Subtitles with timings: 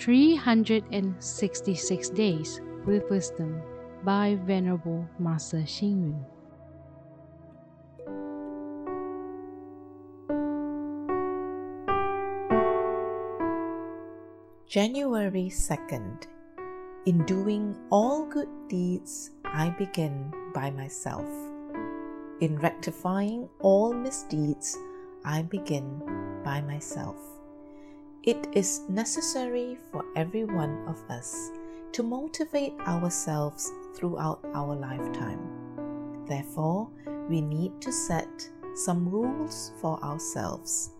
[0.00, 3.60] 366 Days with Wisdom
[4.02, 6.24] by Venerable Master Xing Yun.
[14.66, 16.26] January 2nd.
[17.04, 21.28] In doing all good deeds, I begin by myself.
[22.40, 24.78] In rectifying all misdeeds,
[25.26, 26.00] I begin
[26.42, 27.39] by myself.
[28.22, 31.50] It is necessary for every one of us
[31.92, 35.40] to motivate ourselves throughout our lifetime.
[36.26, 36.90] Therefore,
[37.30, 38.28] we need to set
[38.74, 40.90] some rules for ourselves.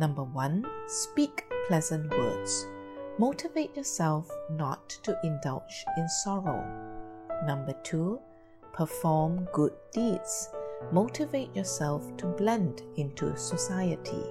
[0.00, 2.66] Number one, speak pleasant words.
[3.16, 6.66] Motivate yourself not to indulge in sorrow.
[7.46, 8.18] Number two,
[8.72, 10.48] perform good deeds.
[10.90, 14.24] Motivate yourself to blend into society.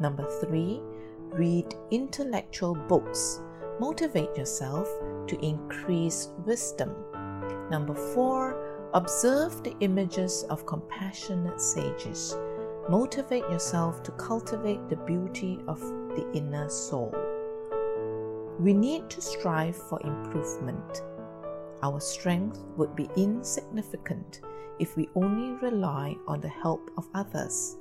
[0.00, 0.80] Number three,
[1.34, 3.40] read intellectual books.
[3.80, 4.88] Motivate yourself
[5.26, 6.94] to increase wisdom.
[7.70, 12.36] Number four, observe the images of compassionate sages.
[12.88, 17.14] Motivate yourself to cultivate the beauty of the inner soul.
[18.58, 21.02] We need to strive for improvement.
[21.82, 24.40] Our strength would be insignificant
[24.78, 27.78] if we only rely on the help of others.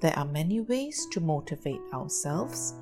[0.00, 2.74] There are many ways to motivate ourselves,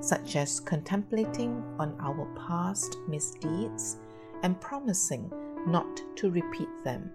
[0.00, 3.98] such as contemplating on our past misdeeds
[4.42, 5.30] and promising
[5.66, 7.10] not to repeat them.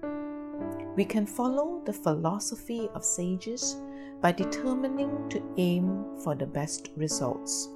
[0.95, 3.75] We can follow the philosophy of sages
[4.21, 7.69] by determining to aim for the best results.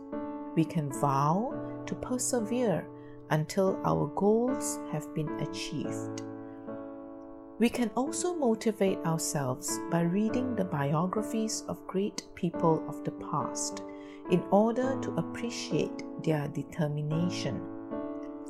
[0.55, 2.87] We can vow to persevere
[3.31, 6.21] until our goals have been achieved.
[7.57, 13.81] We can also motivate ourselves by reading the biographies of great people of the past
[14.29, 17.61] in order to appreciate their determination.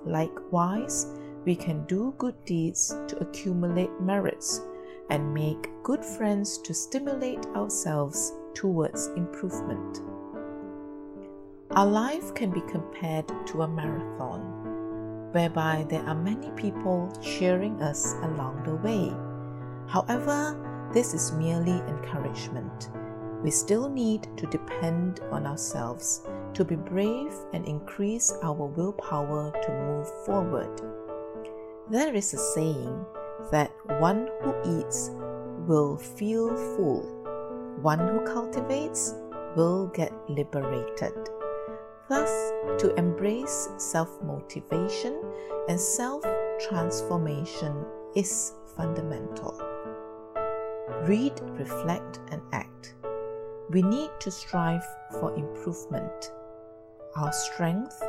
[0.06, 1.06] Likewise,
[1.46, 4.62] we can do good deeds to accumulate merits
[5.12, 10.02] and make good friends to stimulate ourselves towards improvement.
[11.72, 14.65] Our life can be compared to a marathon,
[15.36, 19.12] whereby there are many people cheering us along the way.
[19.86, 20.56] However,
[20.94, 22.90] this is merely encouragement.
[23.44, 26.22] We still need to depend on ourselves
[26.54, 30.82] to be brave and increase our willpower to move forward.
[31.90, 33.06] There is a saying
[33.52, 35.12] that one who eats
[35.68, 37.04] will feel full,
[37.82, 39.14] one who cultivates
[39.58, 41.14] will get liberated.
[42.08, 45.20] Thus, to embrace self motivation
[45.68, 46.24] and self
[46.60, 47.84] transformation
[48.16, 49.60] is fundamental.
[51.08, 52.94] Read, reflect, and act.
[53.72, 54.86] We need to strive
[55.20, 56.32] for improvement.
[57.16, 58.00] Our strength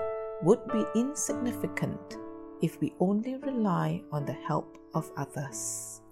[0.43, 2.19] would be insignificant
[2.61, 6.03] if we only rely on the help of others.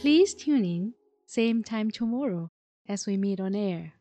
[0.00, 0.94] Please tune in,
[1.26, 2.50] same time tomorrow
[2.88, 3.92] as we meet on air.